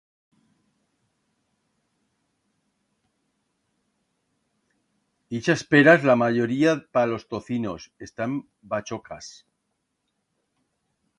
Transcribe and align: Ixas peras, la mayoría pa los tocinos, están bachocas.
Ixas 5.39 5.63
peras, 5.73 6.09
la 6.11 6.19
mayoría 6.23 6.71
pa 6.93 7.03
los 7.11 7.25
tocinos, 7.35 7.81
están 8.07 8.31
bachocas. 8.73 9.29